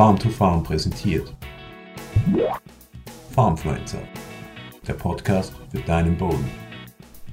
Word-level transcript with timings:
Farm 0.00 0.18
to 0.18 0.30
Farm 0.30 0.62
präsentiert. 0.62 1.30
Farmfluencer, 3.32 3.98
der 4.88 4.94
Podcast 4.94 5.52
für 5.70 5.80
deinen 5.80 6.16
Boden. 6.16 6.50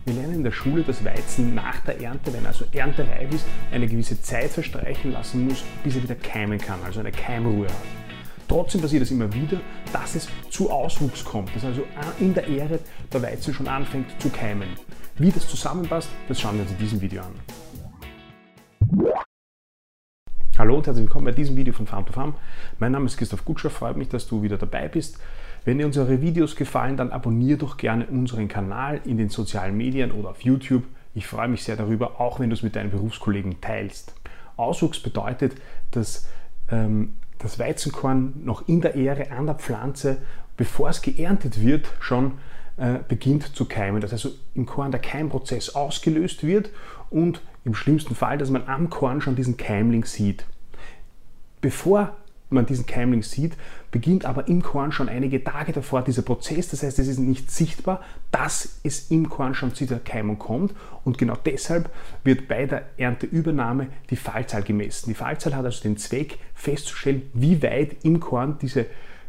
Wir 0.03 0.15
lernen 0.15 0.33
in 0.33 0.43
der 0.43 0.51
Schule, 0.51 0.83
dass 0.83 1.05
Weizen 1.05 1.55
nach 1.55 1.79
der 1.85 2.01
Ernte, 2.01 2.33
wenn 2.33 2.45
also 2.45 2.65
erntereif 2.73 3.33
ist, 3.33 3.45
eine 3.71 3.87
gewisse 3.87 4.21
Zeit 4.21 4.49
verstreichen 4.49 5.13
lassen 5.13 5.47
muss, 5.47 5.63
bis 5.81 5.95
er 5.95 6.03
wieder 6.03 6.15
keimen 6.15 6.57
kann, 6.57 6.79
also 6.83 6.99
eine 6.99 7.13
Keimruhe 7.13 7.67
hat. 7.67 7.73
Trotzdem 8.49 8.81
passiert 8.81 9.03
es 9.03 9.11
immer 9.11 9.33
wieder, 9.33 9.61
dass 9.93 10.15
es 10.15 10.27
zu 10.49 10.69
Auswuchs 10.69 11.23
kommt, 11.23 11.55
dass 11.55 11.63
also 11.63 11.83
in 12.19 12.33
der 12.33 12.49
Ähre 12.49 12.79
der 13.13 13.23
Weizen 13.23 13.53
schon 13.53 13.69
anfängt 13.69 14.21
zu 14.21 14.27
keimen. 14.27 14.67
Wie 15.15 15.31
das 15.31 15.47
zusammenpasst, 15.47 16.09
das 16.27 16.41
schauen 16.41 16.55
wir 16.55 16.63
uns 16.63 16.71
in 16.71 16.79
diesem 16.79 16.99
Video 16.99 17.21
an. 17.21 17.31
Hallo 20.57 20.75
und 20.75 20.87
herzlich 20.87 21.05
willkommen 21.05 21.25
bei 21.25 21.33
diesem 21.33 21.55
Video 21.55 21.71
von 21.71 21.85
Farm 21.85 22.07
to 22.07 22.13
Farm. 22.13 22.33
Mein 22.79 22.91
Name 22.91 23.05
ist 23.05 23.15
Christoph 23.15 23.45
Gutscher, 23.45 23.69
freut 23.69 23.95
mich, 23.95 24.09
dass 24.09 24.25
du 24.25 24.41
wieder 24.41 24.57
dabei 24.57 24.87
bist. 24.87 25.19
Wenn 25.65 25.77
dir 25.77 25.85
unsere 25.85 26.19
Videos 26.19 26.55
gefallen, 26.55 26.97
dann 26.97 27.11
abonniere 27.11 27.59
doch 27.59 27.77
gerne 27.77 28.07
unseren 28.07 28.47
Kanal 28.47 28.99
in 29.05 29.19
den 29.19 29.29
sozialen 29.29 29.77
Medien 29.77 30.11
oder 30.11 30.29
auf 30.29 30.41
YouTube. 30.41 30.81
Ich 31.13 31.27
freue 31.27 31.47
mich 31.47 31.63
sehr 31.63 31.75
darüber, 31.75 32.19
auch 32.19 32.39
wenn 32.39 32.49
du 32.49 32.55
es 32.55 32.63
mit 32.63 32.75
deinen 32.75 32.89
Berufskollegen 32.89 33.61
teilst. 33.61 34.15
Auswuchs 34.55 34.99
bedeutet, 34.99 35.53
dass 35.91 36.25
ähm, 36.71 37.13
das 37.37 37.59
Weizenkorn 37.59 38.41
noch 38.43 38.67
in 38.67 38.81
der 38.81 38.95
Ähre 38.95 39.29
an 39.29 39.45
der 39.45 39.53
Pflanze, 39.53 40.17
bevor 40.57 40.89
es 40.89 41.03
geerntet 41.03 41.61
wird, 41.61 41.87
schon 41.99 42.31
äh, 42.77 42.95
beginnt 43.07 43.55
zu 43.55 43.65
keimen. 43.65 44.01
Dass 44.01 44.11
also 44.11 44.31
im 44.55 44.65
Korn 44.65 44.89
der 44.89 45.01
Keimprozess 45.01 45.75
ausgelöst 45.75 46.43
wird 46.43 46.71
und 47.11 47.41
im 47.67 47.75
schlimmsten 47.75 48.15
Fall, 48.15 48.37
dass 48.37 48.49
man 48.49 48.67
am 48.67 48.89
Korn 48.89 49.21
schon 49.21 49.35
diesen 49.35 49.57
Keimling 49.57 50.05
sieht. 50.05 50.45
Bevor 51.61 52.15
man 52.49 52.65
diesen 52.65 52.85
Keimling 52.85 53.23
sieht, 53.23 53.53
beginnt 53.91 54.23
aber 54.23 54.47
im 54.47 54.61
Korn 54.61 54.93
schon 54.93 55.09
einige 55.09 55.43
Tage 55.43 55.73
davor 55.73 56.01
dieser 56.01 56.21
Prozess. 56.21 56.69
Das 56.69 56.81
heißt, 56.81 56.97
es 56.97 57.07
ist 57.09 57.19
nicht 57.19 57.51
sichtbar, 57.51 58.01
dass 58.31 58.79
es 58.83 59.11
im 59.11 59.27
Korn 59.27 59.53
schon 59.53 59.75
zu 59.75 59.85
der 59.85 59.99
Keimung 59.99 60.39
kommt. 60.39 60.73
Und 61.03 61.17
genau 61.17 61.35
deshalb 61.45 61.89
wird 62.23 62.47
bei 62.47 62.65
der 62.65 62.85
Ernteübernahme 62.97 63.87
die 64.09 64.15
Fallzahl 64.15 64.63
gemessen. 64.63 65.09
Die 65.09 65.15
Fallzahl 65.15 65.55
hat 65.55 65.65
also 65.65 65.83
den 65.83 65.97
Zweck, 65.97 66.39
festzustellen, 66.55 67.29
wie 67.33 67.61
weit 67.61 67.97
im 68.03 68.21
Korn 68.21 68.57
diese 68.61 68.85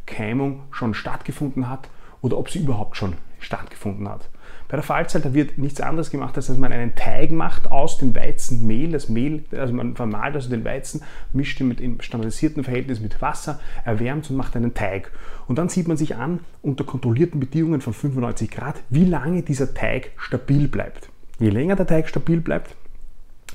Keimung 0.07 0.63
schon 0.71 0.95
stattgefunden 0.95 1.69
hat 1.69 1.89
oder 2.23 2.39
ob 2.39 2.51
sie 2.51 2.61
überhaupt 2.61 2.97
schon 2.97 3.15
stattgefunden 3.41 4.09
hat. 4.09 4.29
Bei 4.69 4.77
der 4.77 4.85
Fallzahl, 4.85 5.23
da 5.23 5.33
wird 5.33 5.57
nichts 5.57 5.81
anderes 5.81 6.11
gemacht, 6.11 6.37
als 6.37 6.49
dass 6.49 6.59
man 6.59 6.73
einen 6.73 6.95
Teig 6.95 7.31
macht 7.31 7.71
aus 7.71 7.97
dem 7.97 8.15
Weizenmehl. 8.15 8.93
Das 8.93 9.09
Mehl, 9.09 9.45
also 9.53 9.73
man 9.73 9.97
vermahlt 9.97 10.35
also 10.35 10.51
den 10.51 10.65
Weizen, 10.65 11.03
mischt 11.33 11.59
ihn 11.61 11.69
mit 11.69 11.81
im 11.81 12.03
standardisierten 12.03 12.65
Verhältnis 12.65 13.01
mit 13.01 13.23
Wasser, 13.23 13.61
erwärmt 13.87 14.29
und 14.29 14.37
macht 14.37 14.57
einen 14.57 14.75
Teig. 14.75 15.11
Und 15.47 15.57
dann 15.57 15.71
sieht 15.71 15.89
man 15.89 15.97
sich 15.97 16.17
an, 16.17 16.41
unter 16.61 16.85
kontrollierten 16.85 17.41
Bedingungen 17.41 17.81
von 17.81 17.95
95 17.95 18.51
Grad, 18.51 18.77
wie 18.91 19.07
lange 19.07 19.43
dieser 19.43 19.73
Teig 19.73 20.11
stabil 20.19 20.69
bleibt. 20.69 21.09
Je 21.39 21.49
länger 21.49 21.77
der 21.77 21.87
Teig 21.87 22.09
stabil 22.09 22.41
bleibt, 22.41 22.75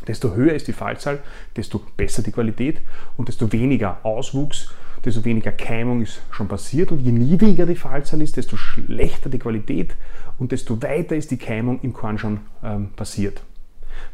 desto 0.08 0.34
höher 0.34 0.54
ist 0.56 0.68
die 0.68 0.74
Fallzahl, 0.74 1.20
desto 1.56 1.80
besser 1.96 2.24
die 2.24 2.32
Qualität 2.32 2.82
und 3.18 3.28
desto 3.28 3.52
weniger 3.52 4.00
Auswuchs 4.04 4.74
desto 5.04 5.26
weniger 5.26 5.52
Keimung 5.52 6.02
ist 6.02 6.22
schon 6.32 6.48
passiert 6.48 6.92
und 6.92 7.00
je 7.00 7.12
niedriger 7.12 7.66
die 7.66 7.76
Fallzahl 7.76 8.22
ist, 8.22 8.38
desto 8.38 8.56
schlechter 8.56 9.30
die 9.30 9.40
Qualität 9.40 9.96
und 10.38 10.52
desto 10.52 10.82
weiter 10.82 11.16
ist 11.16 11.32
die 11.32 11.38
Keimung 11.38 11.80
im 11.82 11.94
Korn 11.94 12.18
schon 12.18 12.40
ähm, 12.64 12.90
passiert. 12.96 13.42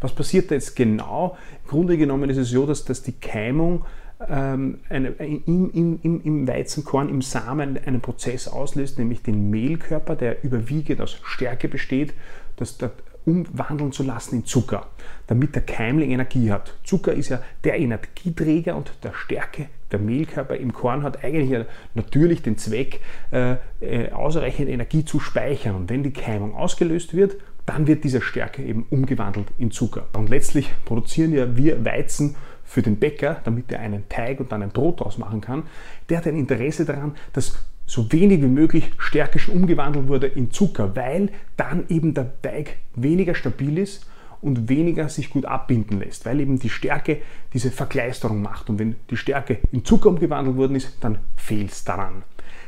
Was 0.02 0.14
passiert 0.14 0.52
da 0.52 0.56
jetzt 0.56 0.76
genau? 0.76 1.38
Im 1.64 1.70
Grunde 1.70 1.98
genommen 1.98 2.30
ist 2.30 2.38
es 2.38 2.50
so, 2.50 2.66
dass, 2.66 2.86
dass 2.86 3.02
die 3.02 3.14
Keimung 3.14 3.86
ähm, 4.28 4.80
eine, 4.90 5.10
im, 5.10 6.00
im, 6.02 6.22
im 6.24 6.48
Weizenkorn, 6.48 7.10
im 7.10 7.22
Samen 7.22 7.78
einen 7.78 8.02
Prozess 8.02 8.48
auslöst, 8.48 9.00
nämlich 9.00 9.22
den 9.22 9.50
Mehlkörper, 9.50 10.16
der 10.16 10.44
überwiegend 10.44 11.02
aus 11.02 11.20
Stärke 11.24 11.70
besteht, 11.70 12.14
das 12.58 12.78
dort 12.78 12.94
umwandeln 13.30 13.92
zu 13.92 14.04
lassen 14.04 14.38
in 14.38 14.46
Zucker, 14.46 14.88
damit 15.28 15.56
der 15.56 15.62
Keimling 15.62 16.12
Energie 16.12 16.52
hat. 16.52 16.74
Zucker 16.84 17.14
ist 17.14 17.30
ja 17.30 17.42
der 17.64 17.80
Energieträger 17.80 18.76
und 18.76 18.92
der 19.04 19.14
Stärke 19.14 19.68
der 19.92 20.00
Mehlkörper 20.00 20.56
im 20.56 20.74
Korn 20.74 21.04
hat 21.04 21.24
eigentlich 21.24 21.66
natürlich 21.94 22.42
den 22.42 22.58
Zweck, 22.58 23.02
äh, 23.32 23.56
äh, 23.82 24.12
ausreichend 24.12 24.70
Energie 24.70 25.04
zu 25.06 25.20
speichern. 25.20 25.76
Und 25.76 25.90
wenn 25.90 26.04
die 26.04 26.14
Keimung 26.14 26.56
ausgelöst 26.56 27.16
wird, 27.16 27.38
dann 27.66 27.88
wird 27.88 28.04
diese 28.04 28.22
Stärke 28.22 28.64
eben 28.64 28.86
umgewandelt 28.90 29.48
in 29.58 29.72
Zucker. 29.72 30.08
Und 30.14 30.30
letztlich 30.30 30.70
produzieren 30.86 31.34
ja 31.34 31.56
wir 31.56 31.86
Weizen 31.86 32.36
für 32.64 32.82
den 32.82 32.98
Bäcker, 32.98 33.42
damit 33.44 33.72
er 33.72 33.80
einen 33.80 34.08
Teig 34.10 34.40
und 34.40 34.52
dann 34.52 34.62
ein 34.62 34.70
Brot 34.70 35.02
daraus 35.02 35.18
machen 35.18 35.42
kann. 35.42 35.64
Der 36.10 36.20
hat 36.20 36.28
ein 36.28 36.38
Interesse 36.38 36.86
daran, 36.86 37.16
dass 37.34 37.58
so 37.90 38.12
wenig 38.12 38.42
wie 38.44 38.48
möglich 38.48 38.92
Stärke 39.00 39.40
schon 39.40 39.56
umgewandelt 39.56 40.08
wurde 40.08 40.28
in 40.28 40.52
Zucker, 40.52 40.96
weil 40.96 41.30
dann 41.58 41.86
eben 41.90 42.14
der 42.14 42.40
Teig 42.42 42.78
weniger 42.96 43.34
stabil 43.34 43.80
ist 43.80 44.08
und 44.42 44.70
weniger 44.70 45.10
sich 45.10 45.32
gut 45.32 45.46
abbinden 45.46 46.00
lässt, 46.00 46.26
weil 46.26 46.40
eben 46.40 46.60
die 46.60 46.70
Stärke 46.70 47.18
diese 47.52 47.72
Verkleisterung 47.72 48.44
macht. 48.44 48.70
Und 48.70 48.78
wenn 48.78 48.96
die 49.10 49.18
Stärke 49.18 49.58
in 49.72 49.84
Zucker 49.84 50.10
umgewandelt 50.10 50.56
worden 50.56 50.76
ist, 50.76 50.98
dann 51.02 51.18
fehlt 51.36 51.72
es 51.72 51.84
daran. 51.84 52.24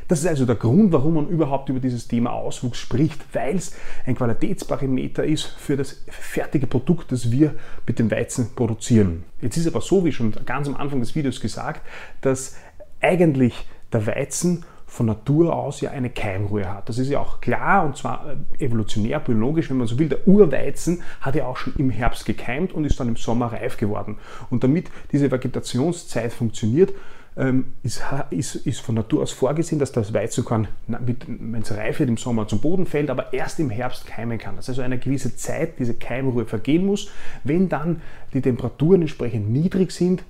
Das 0.08 0.18
ist 0.18 0.26
also 0.26 0.44
der 0.44 0.56
Grund, 0.56 0.92
warum 0.92 1.14
man 1.14 1.28
überhaupt 1.28 1.68
über 1.68 1.78
dieses 1.78 2.08
Thema 2.08 2.32
Auswuchs 2.32 2.78
spricht, 2.78 3.24
weil 3.32 3.56
es 3.56 3.76
ein 4.04 4.16
Qualitätsparameter 4.16 5.24
ist 5.24 5.44
für 5.44 5.76
das 5.76 6.04
fertige 6.08 6.66
Produkt, 6.66 7.12
das 7.12 7.30
wir 7.30 7.54
mit 7.86 8.00
dem 8.00 8.10
Weizen 8.10 8.54
produzieren. 8.56 9.22
Jetzt 9.40 9.56
ist 9.56 9.68
aber 9.68 9.80
so, 9.80 10.04
wie 10.04 10.12
schon 10.12 10.34
ganz 10.44 10.66
am 10.66 10.74
Anfang 10.74 10.98
des 10.98 11.14
Videos 11.14 11.40
gesagt, 11.40 11.86
dass 12.22 12.56
eigentlich 13.00 13.54
der 13.92 14.06
Weizen 14.06 14.64
von 14.92 15.06
Natur 15.06 15.56
aus 15.56 15.80
ja 15.80 15.90
eine 15.90 16.10
Keimruhe 16.10 16.70
hat. 16.70 16.88
Das 16.88 16.98
ist 16.98 17.08
ja 17.08 17.18
auch 17.18 17.40
klar 17.40 17.84
und 17.86 17.96
zwar 17.96 18.26
äh, 18.58 18.64
evolutionär, 18.64 19.20
biologisch, 19.20 19.70
wenn 19.70 19.78
man 19.78 19.86
so 19.86 19.98
will. 19.98 20.10
Der 20.10 20.28
Urweizen 20.28 21.02
hat 21.22 21.34
ja 21.34 21.46
auch 21.46 21.56
schon 21.56 21.74
im 21.78 21.88
Herbst 21.88 22.26
gekeimt 22.26 22.74
und 22.74 22.84
ist 22.84 23.00
dann 23.00 23.08
im 23.08 23.16
Sommer 23.16 23.52
reif 23.52 23.78
geworden. 23.78 24.18
Und 24.50 24.64
damit 24.64 24.90
diese 25.10 25.30
Vegetationszeit 25.30 26.32
funktioniert, 26.32 26.92
ähm, 27.38 27.72
ist, 27.82 28.02
ist, 28.28 28.54
ist, 28.54 28.80
von 28.80 28.94
Natur 28.94 29.22
aus 29.22 29.32
vorgesehen, 29.32 29.78
dass 29.78 29.92
das 29.92 30.12
Weizenkorn, 30.12 30.68
wenn 30.86 31.62
es 31.62 31.74
reif 31.74 31.98
wird, 31.98 32.10
im 32.10 32.18
Sommer 32.18 32.46
zum 32.46 32.60
Boden 32.60 32.84
fällt, 32.84 33.08
aber 33.08 33.32
erst 33.32 33.58
im 33.60 33.70
Herbst 33.70 34.06
keimen 34.06 34.36
kann. 34.36 34.56
Dass 34.56 34.68
also 34.68 34.82
eine 34.82 34.98
gewisse 34.98 35.34
Zeit, 35.36 35.78
diese 35.78 35.94
Keimruhe 35.94 36.44
vergehen 36.44 36.84
muss. 36.84 37.08
Wenn 37.44 37.70
dann 37.70 38.02
die 38.34 38.42
Temperaturen 38.42 39.00
entsprechend 39.00 39.50
niedrig 39.50 39.92
sind, 39.92 40.22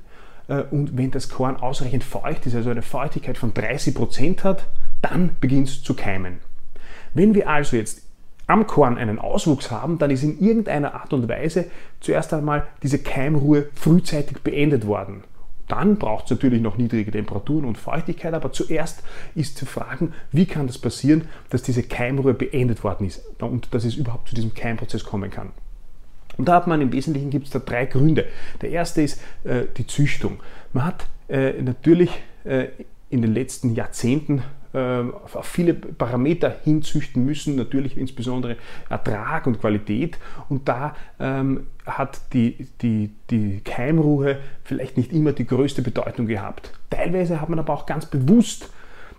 und 0.70 0.96
wenn 0.96 1.10
das 1.10 1.28
Korn 1.28 1.56
ausreichend 1.56 2.04
feucht 2.04 2.46
ist, 2.46 2.54
also 2.54 2.70
eine 2.70 2.82
Feuchtigkeit 2.82 3.38
von 3.38 3.54
30 3.54 3.94
Prozent 3.94 4.44
hat, 4.44 4.66
dann 5.00 5.36
beginnt 5.40 5.68
es 5.68 5.82
zu 5.82 5.94
keimen. 5.94 6.38
Wenn 7.14 7.34
wir 7.34 7.48
also 7.48 7.76
jetzt 7.76 8.02
am 8.46 8.66
Korn 8.66 8.98
einen 8.98 9.18
Auswuchs 9.18 9.70
haben, 9.70 9.98
dann 9.98 10.10
ist 10.10 10.22
in 10.22 10.40
irgendeiner 10.40 10.94
Art 10.94 11.12
und 11.12 11.28
Weise 11.28 11.66
zuerst 12.00 12.34
einmal 12.34 12.66
diese 12.82 12.98
Keimruhe 12.98 13.68
frühzeitig 13.74 14.42
beendet 14.42 14.86
worden. 14.86 15.24
Dann 15.68 15.96
braucht 15.96 16.24
es 16.26 16.32
natürlich 16.32 16.60
noch 16.60 16.76
niedrige 16.76 17.10
Temperaturen 17.10 17.64
und 17.64 17.78
Feuchtigkeit, 17.78 18.34
aber 18.34 18.52
zuerst 18.52 19.02
ist 19.34 19.56
zu 19.56 19.64
fragen, 19.64 20.12
wie 20.30 20.44
kann 20.44 20.66
das 20.66 20.76
passieren, 20.78 21.28
dass 21.50 21.62
diese 21.62 21.82
Keimruhe 21.82 22.34
beendet 22.34 22.84
worden 22.84 23.06
ist 23.06 23.22
und 23.40 23.72
dass 23.72 23.84
es 23.84 23.94
überhaupt 23.94 24.28
zu 24.28 24.34
diesem 24.34 24.54
Keimprozess 24.54 25.04
kommen 25.04 25.30
kann. 25.30 25.52
Und 26.42 26.48
da 26.48 26.54
hat 26.54 26.66
man 26.66 26.80
im 26.80 26.90
Wesentlichen 26.92 27.30
gibt 27.30 27.46
es 27.46 27.52
da 27.52 27.60
drei 27.60 27.86
Gründe. 27.86 28.24
Der 28.62 28.70
erste 28.70 29.00
ist 29.00 29.20
äh, 29.44 29.66
die 29.76 29.86
Züchtung. 29.86 30.40
Man 30.72 30.86
hat 30.86 31.06
äh, 31.28 31.62
natürlich 31.62 32.10
äh, 32.42 32.66
in 33.10 33.22
den 33.22 33.32
letzten 33.32 33.76
Jahrzehnten 33.76 34.42
äh, 34.72 34.78
auf 34.78 35.46
viele 35.46 35.72
Parameter 35.72 36.52
hinzüchten 36.64 37.24
müssen, 37.24 37.54
natürlich 37.54 37.96
insbesondere 37.96 38.56
Ertrag 38.88 39.46
und 39.46 39.60
Qualität. 39.60 40.18
Und 40.48 40.66
da 40.66 40.96
ähm, 41.20 41.68
hat 41.86 42.20
die, 42.32 42.66
die, 42.80 43.12
die 43.30 43.60
Keimruhe 43.60 44.38
vielleicht 44.64 44.96
nicht 44.96 45.12
immer 45.12 45.30
die 45.30 45.46
größte 45.46 45.80
Bedeutung 45.82 46.26
gehabt. 46.26 46.72
Teilweise 46.90 47.40
hat 47.40 47.50
man 47.50 47.60
aber 47.60 47.72
auch 47.72 47.86
ganz 47.86 48.06
bewusst 48.06 48.68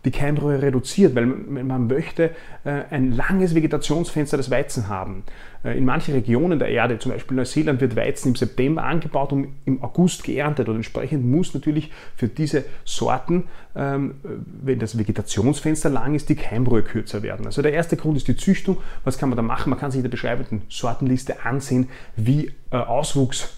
die 0.05 0.11
Keimruhe 0.11 0.61
reduziert, 0.61 1.15
weil 1.15 1.25
man 1.25 1.87
möchte 1.87 2.31
äh, 2.65 2.83
ein 2.89 3.11
langes 3.11 3.55
Vegetationsfenster 3.55 4.37
des 4.37 4.51
Weizen 4.51 4.89
haben. 4.89 5.23
Äh, 5.63 5.77
in 5.77 5.85
manchen 5.85 6.13
Regionen 6.13 6.59
der 6.59 6.67
Erde, 6.69 6.99
zum 6.99 7.11
Beispiel 7.11 7.37
Neuseeland, 7.37 7.79
wird 7.79 7.95
Weizen 7.95 8.29
im 8.29 8.35
September 8.35 8.83
angebaut 8.83 9.31
und 9.31 9.47
im 9.65 9.81
August 9.81 10.23
geerntet. 10.23 10.67
Und 10.67 10.75
entsprechend 10.75 11.25
muss 11.25 11.53
natürlich 11.53 11.91
für 12.15 12.27
diese 12.27 12.65
Sorten, 12.83 13.45
ähm, 13.75 14.15
wenn 14.61 14.79
das 14.79 14.97
Vegetationsfenster 14.97 15.89
lang 15.89 16.15
ist, 16.15 16.29
die 16.29 16.35
Keimruhe 16.35 16.83
kürzer 16.83 17.23
werden. 17.23 17.45
Also 17.45 17.61
der 17.61 17.73
erste 17.73 17.95
Grund 17.95 18.17
ist 18.17 18.27
die 18.27 18.35
Züchtung. 18.35 18.77
Was 19.05 19.17
kann 19.17 19.29
man 19.29 19.37
da 19.37 19.43
machen? 19.43 19.69
Man 19.69 19.79
kann 19.79 19.91
sich 19.91 19.99
in 19.99 20.03
der 20.03 20.11
beschreibenden 20.11 20.63
Sortenliste 20.69 21.45
ansehen, 21.45 21.87
wie 22.17 22.51
äh, 22.71 22.75
Auswuchs 22.75 23.57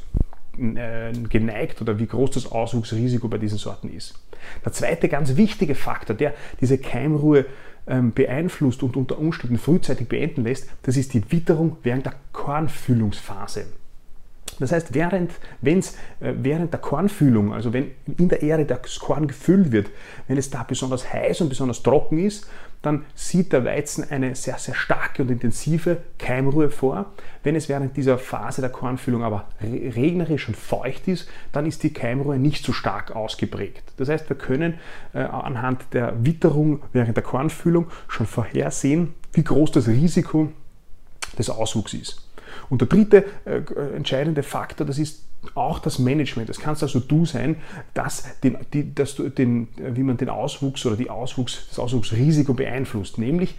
geneigt 0.58 1.82
oder 1.82 2.00
wie 2.00 2.08
groß 2.08 2.32
das 2.32 2.52
Auswuchsrisiko 2.52 3.28
bei 3.28 3.38
diesen 3.38 3.58
Sorten 3.58 3.90
ist. 3.90 4.16
Der 4.64 4.72
zweite 4.72 5.10
ganz 5.10 5.36
wichtige 5.36 5.76
Faktor, 5.76 6.16
der 6.16 6.34
diese 6.62 6.78
Keimruhe 6.78 7.46
ähm, 7.88 8.14
beeinflusst 8.14 8.84
und 8.84 8.96
unter 8.96 9.20
Umständen 9.20 9.58
frühzeitig 9.58 10.08
beenden 10.08 10.44
lässt, 10.44 10.70
das 10.84 10.98
ist 10.98 11.14
die 11.14 11.32
Witterung 11.32 11.78
während 11.84 12.06
der 12.06 12.16
Kornfüllungsphase. 12.32 13.66
Das 14.60 14.72
heißt, 14.72 14.94
während, 14.94 15.32
wenn's, 15.62 15.96
äh, 16.20 16.34
während 16.38 16.72
der 16.72 16.80
Kornfühlung, 16.80 17.54
also 17.54 17.74
wenn 17.74 17.92
in 18.18 18.30
der 18.30 18.42
Ähre 18.42 18.66
das 18.66 19.00
Korn 19.00 19.28
gefüllt 19.28 19.72
wird, 19.72 19.90
wenn 20.28 20.38
es 20.38 20.50
da 20.50 20.64
besonders 20.64 21.12
heiß 21.12 21.42
und 21.42 21.50
besonders 21.50 21.84
trocken 21.84 22.20
ist, 22.20 22.48
dann 22.82 23.06
sieht 23.16 23.52
der 23.52 23.66
Weizen 23.66 24.10
eine 24.10 24.36
sehr, 24.36 24.60
sehr 24.60 24.76
starke 24.76 25.24
und 25.24 25.32
intensive 25.32 25.98
Keimruhe 26.20 26.70
vor. 26.70 27.14
Wenn 27.44 27.56
es 27.56 27.68
während 27.68 27.98
dieser 27.98 28.20
Phase 28.20 28.62
der 28.62 28.70
Kornfüllung 28.70 29.24
aber 29.24 29.48
regnerisch 29.62 30.48
und 30.48 30.56
feucht 30.56 31.08
ist, 31.08 31.28
dann 31.52 31.66
ist 31.66 31.82
die 31.82 31.92
Keimruhe 31.94 32.38
nicht 32.38 32.64
so 32.64 32.74
stark 32.74 33.16
ausgeprägt. 33.16 33.84
Das 33.98 34.08
heißt, 34.08 34.30
wir 34.30 34.38
können 34.38 34.76
äh, 35.14 35.20
anhand 35.20 35.94
der 35.94 36.14
Witterung 36.24 36.84
während 36.94 37.18
der 37.18 37.24
Kornfüllung 37.24 37.88
schon 38.08 38.28
vorhersehen, 38.28 39.16
wie 39.34 39.44
groß 39.44 39.72
das 39.72 39.88
Risiko 39.88 40.52
des 41.40 41.50
Auswuchs 41.50 41.94
ist. 41.94 42.25
Und 42.70 42.82
der 42.82 42.88
dritte 42.88 43.26
äh, 43.46 43.62
entscheidende 43.96 44.44
Faktor, 44.44 44.86
das 44.86 44.98
ist 44.98 45.24
auch 45.54 45.80
das 45.80 46.00
Management. 46.00 46.50
Das 46.50 46.60
kannst 46.60 46.82
also 46.82 47.00
du 47.00 47.26
sein, 47.26 47.58
dass, 47.94 48.40
den, 48.42 48.58
die, 48.74 48.94
dass 48.96 49.16
du 49.16 49.30
den, 49.30 49.68
wie 49.78 50.04
man 50.04 50.18
den 50.18 50.30
Auswuchs 50.30 50.86
oder 50.86 50.96
die 50.96 51.10
Auswuchs, 51.10 51.68
das 51.70 51.80
Auswuchsrisiko 51.80 52.54
beeinflusst, 52.54 53.18
nämlich 53.18 53.56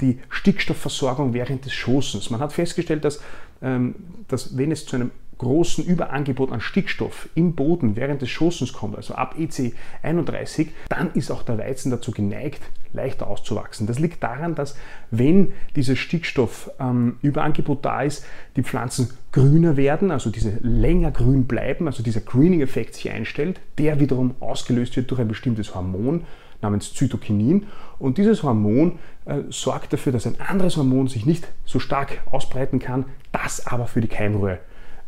die 0.00 0.18
Stickstoffversorgung 0.28 1.34
während 1.34 1.64
des 1.64 1.72
Schoßens. 1.72 2.30
Man 2.30 2.40
hat 2.40 2.52
festgestellt, 2.52 3.04
dass, 3.04 3.20
ähm, 3.62 3.94
dass 4.28 4.56
wenn 4.56 4.72
es 4.72 4.86
zu 4.86 4.96
einem 4.96 5.10
großen 5.40 5.86
Überangebot 5.86 6.52
an 6.52 6.60
Stickstoff 6.60 7.30
im 7.34 7.54
Boden 7.54 7.96
während 7.96 8.20
des 8.20 8.28
Schoßens 8.28 8.74
kommt, 8.74 8.96
also 8.96 9.14
ab 9.14 9.36
EC 9.38 9.72
31, 10.02 10.68
dann 10.90 11.10
ist 11.14 11.30
auch 11.30 11.42
der 11.42 11.56
Weizen 11.56 11.90
dazu 11.90 12.10
geneigt, 12.10 12.60
leichter 12.92 13.26
auszuwachsen. 13.26 13.86
Das 13.86 13.98
liegt 13.98 14.22
daran, 14.22 14.54
dass 14.54 14.76
wenn 15.10 15.52
dieses 15.76 15.98
Stickstoffüberangebot 15.98 17.78
ähm, 17.78 17.82
da 17.82 18.02
ist, 18.02 18.26
die 18.56 18.62
Pflanzen 18.62 19.14
grüner 19.32 19.78
werden, 19.78 20.10
also 20.10 20.28
diese 20.28 20.58
länger 20.60 21.10
grün 21.10 21.46
bleiben, 21.46 21.86
also 21.86 22.02
dieser 22.02 22.20
Greening-Effekt 22.20 22.94
sich 22.94 23.10
einstellt, 23.10 23.60
der 23.78 23.98
wiederum 23.98 24.34
ausgelöst 24.40 24.94
wird 24.96 25.10
durch 25.10 25.22
ein 25.22 25.28
bestimmtes 25.28 25.74
Hormon 25.74 26.26
namens 26.60 26.92
Zytokinin. 26.92 27.66
Und 27.98 28.18
dieses 28.18 28.42
Hormon 28.42 28.98
äh, 29.24 29.38
sorgt 29.48 29.94
dafür, 29.94 30.12
dass 30.12 30.26
ein 30.26 30.38
anderes 30.38 30.76
Hormon 30.76 31.08
sich 31.08 31.24
nicht 31.24 31.48
so 31.64 31.78
stark 31.78 32.18
ausbreiten 32.30 32.78
kann, 32.78 33.06
das 33.32 33.66
aber 33.66 33.86
für 33.86 34.02
die 34.02 34.08
Keimruhe 34.08 34.58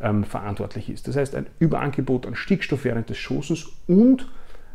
ähm, 0.03 0.25
verantwortlich 0.25 0.91
ist. 0.91 1.09
Das 1.09 1.17
heißt, 1.17 1.35
ein 1.35 1.47
Überangebot 1.59 2.27
an 2.27 2.35
Stickstoff 2.35 2.85
während 2.85 3.09
des 3.09 3.19
Schoßens 3.19 3.69
und 3.87 4.29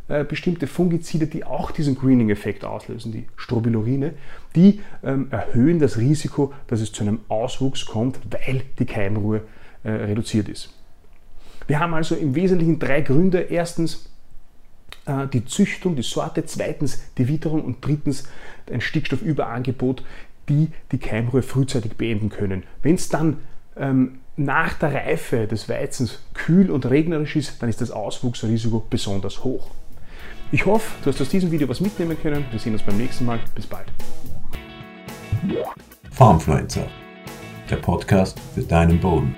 äh, 0.07 0.23
bestimmte 0.23 0.67
Fungizide, 0.67 1.27
die 1.27 1.43
auch 1.43 1.71
diesen 1.71 1.95
Greening-Effekt 1.95 2.63
auslösen, 2.63 3.11
die 3.11 3.27
Strobilurine, 3.35 4.13
die 4.55 4.79
ähm, 5.03 5.27
erhöhen 5.31 5.79
das 5.79 5.97
Risiko, 5.97 6.53
dass 6.67 6.79
es 6.79 6.93
zu 6.93 7.03
einem 7.03 7.19
Auswuchs 7.27 7.85
kommt, 7.85 8.19
weil 8.29 8.63
die 8.79 8.85
Keimruhe 8.85 9.41
äh, 9.83 9.91
reduziert 9.91 10.47
ist. 10.47 10.73
Wir 11.67 11.79
haben 11.79 11.93
also 11.93 12.15
im 12.15 12.33
Wesentlichen 12.35 12.79
drei 12.79 13.01
Gründe. 13.01 13.39
Erstens 13.41 14.09
äh, 15.05 15.27
die 15.27 15.43
Züchtung, 15.43 15.97
die 15.97 16.03
Sorte, 16.03 16.45
zweitens 16.45 17.03
die 17.17 17.27
Witterung 17.27 17.65
und 17.65 17.85
drittens 17.85 18.23
ein 18.71 18.79
Stickstoffüberangebot, 18.79 20.03
die 20.47 20.69
die 20.93 20.97
Keimruhe 20.97 21.41
frühzeitig 21.41 21.97
beenden 21.97 22.29
können. 22.29 22.63
Wenn 22.81 22.95
es 22.95 23.09
dann 23.09 23.37
ähm, 23.79 24.19
nach 24.35 24.73
der 24.75 24.93
Reife 24.93 25.47
des 25.47 25.67
Weizens 25.67 26.19
kühl 26.33 26.69
und 26.69 26.85
regnerisch 26.85 27.35
ist, 27.35 27.61
dann 27.61 27.69
ist 27.69 27.81
das 27.81 27.91
Auswuchsrisiko 27.91 28.85
besonders 28.89 29.43
hoch. 29.43 29.71
Ich 30.51 30.65
hoffe, 30.65 30.91
du 31.03 31.11
hast 31.11 31.21
aus 31.21 31.29
diesem 31.29 31.51
Video 31.51 31.67
was 31.67 31.81
mitnehmen 31.81 32.17
können. 32.21 32.45
Wir 32.51 32.59
sehen 32.59 32.73
uns 32.73 32.83
beim 32.83 32.97
nächsten 32.97 33.25
Mal. 33.25 33.39
Bis 33.53 33.65
bald. 33.65 33.87
Farmfluencer, 36.11 36.87
der 37.69 37.75
Podcast 37.77 38.39
für 38.55 38.61
deinen 38.61 38.99
Boden. 38.99 39.35